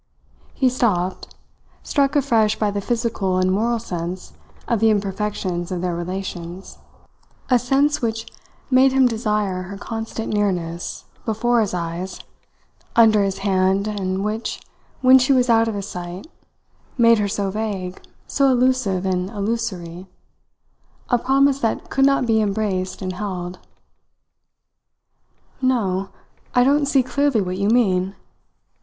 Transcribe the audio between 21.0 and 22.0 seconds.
a promise that